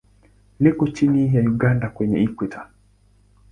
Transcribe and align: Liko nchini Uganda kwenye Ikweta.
Liko 0.59 0.85
nchini 0.87 1.37
Uganda 1.53 1.89
kwenye 1.89 2.23
Ikweta. 2.23 2.67